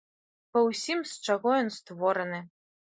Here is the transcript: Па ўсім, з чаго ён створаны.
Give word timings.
Па 0.55 0.63
ўсім, 0.69 1.05
з 1.11 1.29
чаго 1.29 1.47
ён 1.61 1.73
створаны. 1.79 2.45